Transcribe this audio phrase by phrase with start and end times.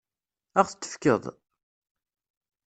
[0.59, 1.23] Ad ɣ-t-tefkeḍ?